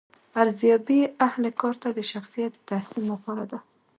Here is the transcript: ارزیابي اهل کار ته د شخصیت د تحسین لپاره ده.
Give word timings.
ارزیابي 0.41 0.99
اهل 1.27 1.43
کار 1.61 1.75
ته 1.81 1.89
د 1.97 1.99
شخصیت 2.11 2.53
د 2.57 2.61
تحسین 2.69 3.03
لپاره 3.13 3.43
ده. 3.51 3.59